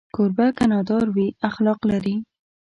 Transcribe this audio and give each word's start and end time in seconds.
کوربه 0.15 0.47
که 0.57 0.65
نادار 0.71 1.05
وي، 1.15 1.27
اخلاق 1.49 1.79
لري. 1.89 2.15